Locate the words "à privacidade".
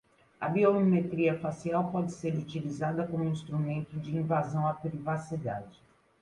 4.67-5.79